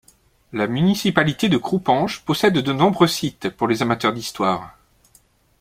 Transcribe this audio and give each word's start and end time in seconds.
La 0.51 0.65
municipalité 0.65 1.47
de 1.47 1.57
Krupanj 1.57 2.21
possède 2.25 2.55
de 2.57 2.73
nombreux 2.73 3.05
sites 3.05 3.49
pour 3.49 3.67
les 3.67 3.83
amateurs 3.83 4.13
d'histoire. 4.13 4.75